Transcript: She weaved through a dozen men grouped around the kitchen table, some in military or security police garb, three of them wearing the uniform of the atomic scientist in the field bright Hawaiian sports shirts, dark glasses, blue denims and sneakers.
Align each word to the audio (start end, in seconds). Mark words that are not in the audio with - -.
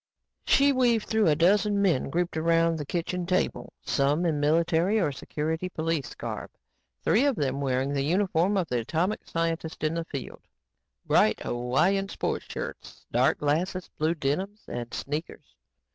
She 0.45 0.71
weaved 0.71 1.07
through 1.07 1.27
a 1.27 1.35
dozen 1.35 1.79
men 1.79 2.09
grouped 2.09 2.35
around 2.35 2.79
the 2.79 2.87
kitchen 2.87 3.27
table, 3.27 3.71
some 3.83 4.25
in 4.25 4.39
military 4.39 4.99
or 4.99 5.11
security 5.11 5.69
police 5.69 6.15
garb, 6.15 6.49
three 7.03 7.23
of 7.23 7.35
them 7.35 7.61
wearing 7.61 7.93
the 7.93 8.01
uniform 8.01 8.57
of 8.57 8.67
the 8.67 8.79
atomic 8.79 9.19
scientist 9.27 9.83
in 9.83 9.93
the 9.93 10.05
field 10.05 10.41
bright 11.05 11.41
Hawaiian 11.41 12.09
sports 12.09 12.45
shirts, 12.49 13.05
dark 13.11 13.37
glasses, 13.37 13.91
blue 13.99 14.15
denims 14.15 14.63
and 14.67 14.91
sneakers. 14.91 15.55